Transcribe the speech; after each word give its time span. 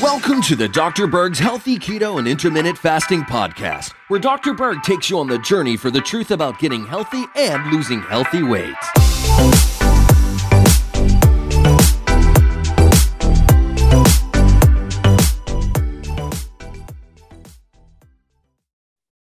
Welcome 0.00 0.40
to 0.42 0.56
the 0.56 0.70
Dr. 0.72 1.06
Berg's 1.06 1.38
Healthy 1.38 1.78
Keto 1.78 2.18
and 2.18 2.26
Intermittent 2.26 2.78
Fasting 2.78 3.20
Podcast, 3.22 3.92
where 4.08 4.18
Dr. 4.18 4.54
Berg 4.54 4.82
takes 4.82 5.10
you 5.10 5.18
on 5.18 5.26
the 5.26 5.38
journey 5.40 5.76
for 5.76 5.90
the 5.90 6.00
truth 6.00 6.30
about 6.30 6.58
getting 6.58 6.86
healthy 6.86 7.24
and 7.36 7.70
losing 7.70 8.00
healthy 8.00 8.42
weight. 8.42 8.74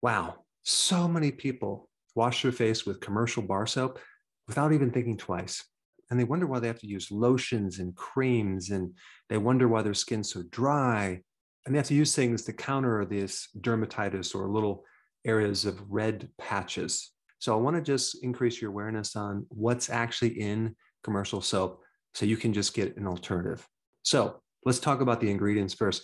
Wow, 0.01 0.37
so 0.63 1.07
many 1.07 1.31
people 1.31 1.87
wash 2.15 2.41
their 2.41 2.51
face 2.51 2.87
with 2.87 2.99
commercial 2.99 3.43
bar 3.43 3.67
soap 3.67 3.99
without 4.47 4.73
even 4.73 4.89
thinking 4.89 5.17
twice. 5.17 5.63
And 6.09 6.19
they 6.19 6.23
wonder 6.23 6.47
why 6.47 6.59
they 6.59 6.67
have 6.67 6.79
to 6.79 6.87
use 6.87 7.11
lotions 7.11 7.79
and 7.79 7.95
creams, 7.95 8.71
and 8.71 8.93
they 9.29 9.37
wonder 9.37 9.67
why 9.67 9.81
their 9.81 9.93
skin's 9.93 10.31
so 10.31 10.43
dry. 10.49 11.21
And 11.65 11.75
they 11.75 11.77
have 11.77 11.87
to 11.87 11.93
use 11.93 12.15
things 12.15 12.43
to 12.45 12.53
counter 12.53 13.05
this 13.05 13.49
dermatitis 13.59 14.33
or 14.33 14.49
little 14.49 14.83
areas 15.25 15.65
of 15.65 15.81
red 15.89 16.29
patches. 16.37 17.11
So 17.39 17.53
I 17.53 17.57
want 17.57 17.75
to 17.75 17.81
just 17.81 18.23
increase 18.23 18.61
your 18.61 18.71
awareness 18.71 19.15
on 19.15 19.45
what's 19.49 19.89
actually 19.89 20.39
in 20.39 20.75
commercial 21.03 21.41
soap 21.41 21.81
so 22.13 22.25
you 22.25 22.37
can 22.37 22.53
just 22.53 22.73
get 22.73 22.97
an 22.97 23.07
alternative. 23.07 23.65
So 24.03 24.41
let's 24.65 24.79
talk 24.79 25.01
about 25.01 25.21
the 25.21 25.29
ingredients 25.29 25.73
first. 25.73 26.03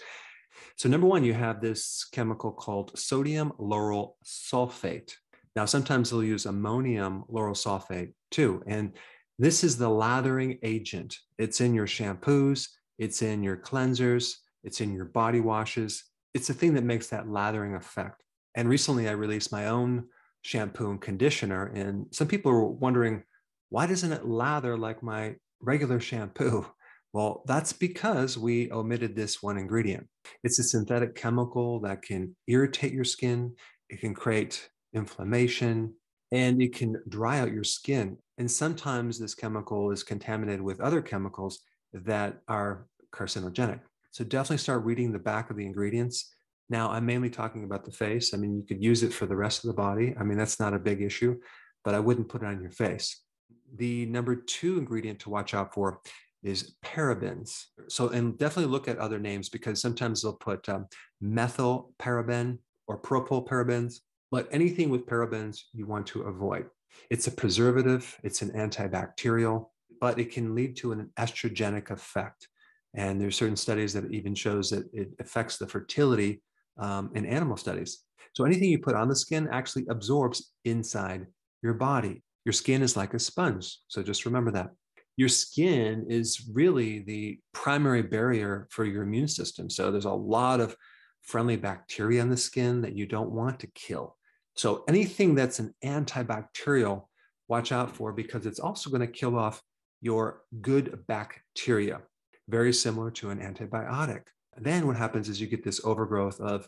So, 0.78 0.88
number 0.88 1.08
one, 1.08 1.24
you 1.24 1.34
have 1.34 1.60
this 1.60 2.06
chemical 2.12 2.52
called 2.52 2.98
sodium 2.98 3.52
lauryl 3.60 4.14
sulfate. 4.24 5.14
Now, 5.56 5.66
sometimes 5.66 6.10
they'll 6.10 6.24
use 6.24 6.46
ammonium 6.46 7.24
lauryl 7.30 7.56
sulfate 7.56 8.14
too. 8.32 8.64
And 8.68 8.94
this 9.38 9.64
is 9.64 9.78
the 9.78 9.90
lathering 9.90 10.60
agent. 10.64 11.18
It's 11.38 11.62
in 11.62 11.74
your 11.74 11.88
shampoos, 11.88 12.70
it's 12.98 13.22
in 13.22 13.44
your 13.44 13.58
cleansers, 13.58 14.36
it's 14.64 14.82
in 14.82 14.94
your 14.94 15.06
body 15.06 15.42
washes. 15.42 16.04
It's 16.34 16.48
the 16.48 16.54
thing 16.54 16.74
that 16.74 16.84
makes 16.84 17.08
that 17.08 17.30
lathering 17.30 17.76
effect. 17.76 18.24
And 18.56 18.70
recently, 18.70 19.08
I 19.10 19.14
released 19.14 19.52
my 19.52 19.68
own 19.68 20.06
shampoo 20.42 20.92
and 20.92 21.02
conditioner. 21.02 21.68
And 21.68 22.08
some 22.12 22.28
people 22.28 22.52
are 22.52 22.66
wondering, 22.66 23.24
why 23.70 23.88
doesn't 23.88 24.12
it 24.12 24.28
lather 24.28 24.78
like 24.78 25.04
my 25.04 25.36
regular 25.62 26.00
shampoo? 26.00 26.66
Well, 27.14 27.44
that's 27.48 27.72
because 27.72 28.38
we 28.38 28.70
omitted 28.74 29.16
this 29.16 29.42
one 29.42 29.58
ingredient. 29.58 30.06
It's 30.44 30.60
a 30.60 30.64
synthetic 30.64 31.16
chemical 31.16 31.80
that 31.80 32.02
can 32.02 32.36
irritate 32.46 32.92
your 32.92 33.06
skin, 33.06 33.56
it 33.90 34.02
can 34.02 34.14
create 34.14 34.68
inflammation, 34.94 35.94
and 36.32 36.62
it 36.62 36.76
can 36.76 37.02
dry 37.08 37.40
out 37.40 37.52
your 37.52 37.64
skin. 37.64 38.18
And 38.38 38.50
sometimes 38.50 39.20
this 39.20 39.36
chemical 39.36 39.92
is 39.92 40.04
contaminated 40.04 40.62
with 40.62 40.82
other 40.82 41.02
chemicals 41.02 41.62
that 41.94 42.38
are 42.48 42.88
carcinogenic. 43.14 43.80
So 44.12 44.24
definitely 44.24 44.58
start 44.58 44.84
reading 44.84 45.12
the 45.12 45.20
back 45.20 45.50
of 45.50 45.58
the 45.58 45.66
ingredients. 45.66 46.34
Now, 46.70 46.90
I'm 46.90 47.06
mainly 47.06 47.30
talking 47.30 47.64
about 47.64 47.86
the 47.86 47.92
face. 47.92 48.34
I 48.34 48.38
mean, 48.38 48.56
you 48.56 48.64
could 48.64 48.84
use 48.84 49.04
it 49.04 49.14
for 49.14 49.26
the 49.26 49.36
rest 49.36 49.64
of 49.64 49.68
the 49.68 49.76
body. 49.76 50.16
I 50.20 50.24
mean, 50.24 50.38
that's 50.38 50.60
not 50.60 50.74
a 50.74 50.80
big 50.80 51.02
issue, 51.02 51.38
but 51.84 51.94
I 51.94 52.00
wouldn't 52.00 52.30
put 52.30 52.42
it 52.42 52.48
on 52.48 52.62
your 52.62 52.72
face. 52.72 53.22
The 53.76 54.06
number 54.08 54.36
two 54.36 54.78
ingredient 54.78 55.20
to 55.22 55.30
watch 55.30 55.54
out 55.54 55.74
for 55.74 56.00
is 56.44 56.76
parabens. 56.84 57.66
So, 57.88 58.10
and 58.10 58.38
definitely 58.38 58.72
look 58.72 58.88
at 58.88 59.00
other 59.00 59.20
names 59.20 59.50
because 59.50 59.82
sometimes 59.82 60.22
they'll 60.22 60.34
put 60.34 60.68
um, 60.70 60.88
methyl 61.20 61.94
paraben 62.00 62.60
or 62.88 63.02
propyl 63.02 63.48
parabens, 63.48 64.00
but 64.32 64.48
anything 64.52 64.90
with 64.90 65.06
parabens 65.06 65.62
you 65.74 65.86
want 65.86 66.08
to 66.08 66.24
avoid. 66.24 66.66
It's 67.10 67.28
a 67.28 67.32
preservative, 67.32 68.18
it's 68.24 68.42
an 68.42 68.52
antibacterial, 68.52 69.68
but 70.02 70.20
it 70.20 70.32
can 70.32 70.56
lead 70.56 70.76
to 70.78 70.92
an 70.92 71.10
estrogenic 71.18 71.90
effect. 71.90 72.48
And 72.96 73.20
there's 73.20 73.36
certain 73.36 73.58
studies 73.58 73.94
that 73.94 74.12
even 74.12 74.36
shows 74.36 74.70
that 74.70 74.86
it 74.94 75.10
affects 75.20 75.58
the 75.58 75.68
fertility 75.68 76.42
um, 76.78 77.12
in 77.14 77.26
animal 77.26 77.58
studies. 77.58 78.04
So 78.34 78.46
anything 78.46 78.70
you 78.70 78.80
put 78.80 78.96
on 78.96 79.10
the 79.10 79.16
skin 79.16 79.48
actually 79.52 79.86
absorbs 79.90 80.52
inside 80.64 81.28
your 81.62 81.74
body. 81.74 82.24
Your 82.46 82.54
skin 82.54 82.82
is 82.82 82.96
like 82.96 83.14
a 83.14 83.20
sponge. 83.20 83.80
So 83.88 84.04
just 84.04 84.26
remember 84.26 84.52
that 84.52 84.70
your 85.18 85.30
skin 85.30 86.06
is 86.10 86.50
really 86.54 87.00
the 87.00 87.40
primary 87.54 88.02
barrier 88.02 88.68
for 88.70 88.86
your 88.86 89.04
immune 89.04 89.30
system. 89.30 89.70
So 89.70 89.92
there's 89.92 90.06
a 90.06 90.12
lot 90.12 90.60
of 90.60 90.76
friendly 91.26 91.58
bacteria 91.58 92.22
in 92.22 92.30
the 92.30 92.38
skin 92.38 92.82
that 92.82 92.96
you 92.96 93.06
don't 93.06 93.32
want 93.32 93.60
to 93.60 93.68
kill. 93.68 94.16
So 94.56 94.84
anything 94.88 95.36
that's 95.36 95.60
an 95.60 95.74
antibacterial, 95.84 97.08
watch 97.48 97.72
out 97.72 97.96
for 97.96 98.14
because 98.14 98.46
it's 98.46 98.60
also 98.60 98.90
going 98.90 99.02
to 99.02 99.08
kill 99.08 99.38
off 99.38 99.62
your 100.02 100.44
good 100.62 101.00
bacteria, 101.08 102.02
very 102.48 102.72
similar 102.72 103.12
to 103.12 103.32
an 103.32 103.40
antibiotic. 103.40 104.22
Then 104.58 104.88
what 104.88 104.96
happens 104.96 105.28
is 105.28 105.42
you 105.42 105.48
get 105.48 105.64
this 105.64 105.84
overgrowth 105.84 106.40
of 106.40 106.68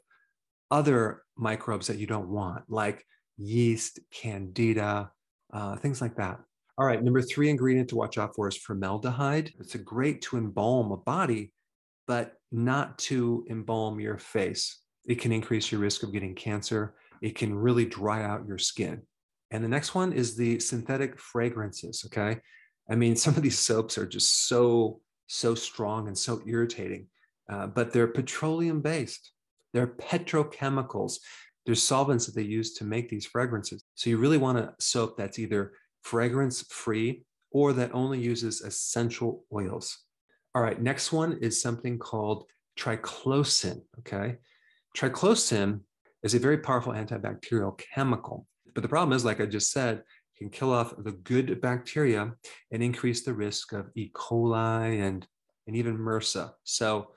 other 0.69 1.23
microbes 1.37 1.87
that 1.87 1.97
you 1.97 2.07
don't 2.07 2.29
want, 2.29 2.63
like 2.67 3.05
yeast, 3.37 3.99
candida, 4.11 5.11
uh, 5.53 5.75
things 5.77 6.01
like 6.01 6.15
that. 6.17 6.39
All 6.77 6.85
right, 6.85 7.01
number 7.01 7.21
three 7.21 7.49
ingredient 7.49 7.89
to 7.89 7.95
watch 7.95 8.17
out 8.17 8.35
for 8.35 8.47
is 8.47 8.57
formaldehyde. 8.57 9.53
It's 9.59 9.75
a 9.75 9.79
great 9.79 10.21
to 10.23 10.37
embalm 10.37 10.91
a 10.91 10.97
body, 10.97 11.53
but 12.07 12.33
not 12.51 12.97
to 12.97 13.45
embalm 13.49 13.99
your 13.99 14.17
face. 14.17 14.79
It 15.05 15.19
can 15.19 15.31
increase 15.31 15.71
your 15.71 15.81
risk 15.81 16.03
of 16.03 16.13
getting 16.13 16.35
cancer. 16.35 16.95
It 17.21 17.35
can 17.35 17.53
really 17.53 17.85
dry 17.85 18.23
out 18.23 18.47
your 18.47 18.57
skin. 18.57 19.01
And 19.51 19.63
the 19.63 19.69
next 19.69 19.95
one 19.95 20.13
is 20.13 20.35
the 20.35 20.59
synthetic 20.59 21.19
fragrances. 21.19 22.03
Okay. 22.05 22.39
I 22.89 22.95
mean, 22.95 23.15
some 23.17 23.35
of 23.35 23.41
these 23.41 23.59
soaps 23.59 23.97
are 23.97 24.05
just 24.05 24.47
so, 24.47 25.01
so 25.27 25.55
strong 25.55 26.07
and 26.07 26.17
so 26.17 26.41
irritating, 26.45 27.07
uh, 27.49 27.67
but 27.67 27.91
they're 27.91 28.07
petroleum 28.07 28.81
based. 28.81 29.31
They're 29.73 29.87
petrochemicals. 29.87 31.17
There's 31.65 31.83
solvents 31.83 32.25
that 32.25 32.35
they 32.35 32.43
use 32.43 32.73
to 32.75 32.85
make 32.85 33.09
these 33.09 33.25
fragrances. 33.25 33.83
So 33.95 34.09
you 34.09 34.17
really 34.17 34.37
want 34.37 34.57
a 34.57 34.73
soap 34.79 35.17
that's 35.17 35.37
either 35.37 35.73
fragrance 36.01 36.61
free, 36.69 37.23
or 37.51 37.73
that 37.73 37.93
only 37.93 38.19
uses 38.19 38.61
essential 38.61 39.43
oils. 39.53 40.05
All 40.55 40.61
right, 40.61 40.81
next 40.81 41.11
one 41.11 41.37
is 41.41 41.61
something 41.61 41.99
called 41.99 42.45
triclosan. 42.77 43.81
Okay. 43.99 44.37
Triclosan 44.95 45.81
is 46.23 46.33
a 46.33 46.39
very 46.39 46.57
powerful 46.59 46.93
antibacterial 46.93 47.79
chemical. 47.93 48.47
But 48.73 48.81
the 48.81 48.89
problem 48.89 49.15
is, 49.15 49.25
like 49.25 49.41
I 49.41 49.45
just 49.45 49.71
said, 49.71 49.97
it 49.97 50.37
can 50.37 50.49
kill 50.49 50.71
off 50.71 50.93
the 50.97 51.11
good 51.11 51.61
bacteria 51.61 52.33
and 52.71 52.83
increase 52.83 53.23
the 53.23 53.33
risk 53.33 53.73
of 53.73 53.89
E. 53.95 54.11
coli 54.13 55.01
and, 55.01 55.27
and 55.67 55.75
even 55.75 55.97
MRSA. 55.97 56.51
So 56.63 57.09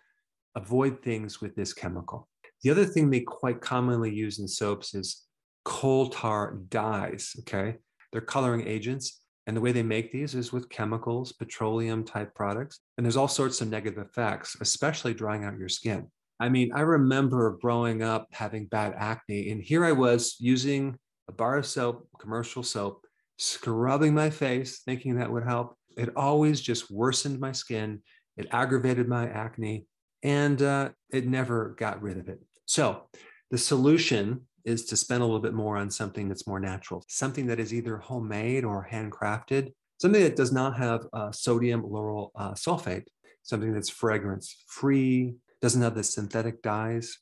avoid 0.55 1.03
things 1.03 1.41
with 1.41 1.55
this 1.55 1.73
chemical. 1.73 2.29
The 2.63 2.71
other 2.71 2.85
thing 2.85 3.11
they 3.11 3.21
quite 3.21 3.61
commonly 3.61 4.15
use 4.15 4.39
in 4.39 4.49
soaps 4.49 4.95
is 4.95 5.25
coal 5.65 6.09
tar 6.09 6.59
dyes. 6.69 7.35
Okay. 7.41 7.77
They're 8.13 8.21
coloring 8.21 8.67
agents. 8.67 9.21
And 9.51 9.57
the 9.57 9.61
way 9.61 9.73
they 9.73 9.83
make 9.83 10.13
these 10.13 10.37
is 10.37 10.53
with 10.53 10.69
chemicals, 10.69 11.33
petroleum 11.33 12.05
type 12.05 12.37
products. 12.37 12.79
And 12.97 13.05
there's 13.05 13.17
all 13.17 13.27
sorts 13.27 13.61
of 13.61 13.67
negative 13.67 13.99
effects, 13.99 14.57
especially 14.61 15.13
drying 15.13 15.43
out 15.43 15.59
your 15.59 15.69
skin. 15.69 16.07
I 16.39 16.49
mean, 16.49 16.71
I 16.73 16.83
remember 16.83 17.59
growing 17.61 18.01
up 18.01 18.29
having 18.31 18.67
bad 18.67 18.95
acne, 18.97 19.51
and 19.51 19.61
here 19.61 19.85
I 19.85 19.91
was 19.91 20.37
using 20.39 20.97
a 21.29 21.33
bar 21.33 21.59
of 21.59 21.67
soap, 21.67 22.09
commercial 22.21 22.63
soap, 22.63 23.05
scrubbing 23.39 24.15
my 24.15 24.31
face, 24.31 24.83
thinking 24.85 25.17
that 25.17 25.33
would 25.33 25.43
help. 25.43 25.75
It 25.97 26.15
always 26.15 26.61
just 26.61 26.89
worsened 26.89 27.41
my 27.41 27.51
skin. 27.51 28.03
It 28.37 28.47
aggravated 28.53 29.09
my 29.09 29.29
acne, 29.29 29.85
and 30.23 30.63
uh, 30.63 30.91
it 31.13 31.27
never 31.27 31.75
got 31.77 32.01
rid 32.01 32.19
of 32.19 32.29
it. 32.29 32.39
So, 32.67 33.09
the 33.51 33.59
solution 33.59 34.43
is 34.65 34.85
to 34.87 34.97
spend 34.97 35.23
a 35.23 35.25
little 35.25 35.41
bit 35.41 35.55
more 35.55 35.77
on 35.77 35.91
something 35.91 36.29
that's 36.29 36.47
more 36.47 36.61
natural, 36.61 37.05
something 37.09 37.47
that 37.47 37.61
is 37.61 37.73
either 37.73 37.99
homemade 37.99 38.65
or 38.65 38.89
handcrafted, 38.91 39.73
something 40.01 40.23
that 40.23 40.37
does 40.37 40.53
not 40.53 40.77
have 40.77 41.07
uh, 41.13 41.31
sodium 41.33 41.83
lauryl 41.83 42.31
uh, 42.37 42.53
sulfate, 42.53 43.05
something 43.43 43.73
that's 43.73 43.89
fragrance 43.89 44.65
free, 44.67 45.35
doesn't 45.61 45.83
have 45.83 45.95
the 45.95 46.05
synthetic 46.05 46.63
dyes, 46.63 47.19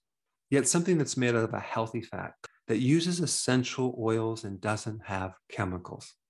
yet 0.51 0.69
something 0.69 0.99
that's 0.99 1.17
made 1.17 1.35
out 1.35 1.45
of 1.45 1.55
a 1.55 1.61
healthy 1.61 2.03
fat 2.03 2.33
that 2.69 2.79
uses 2.79 3.21
essential 3.21 3.99
oils 3.99 4.45
and 4.45 4.61
doesn't 4.61 5.01
have 5.05 5.33
chemicals. 5.51 6.15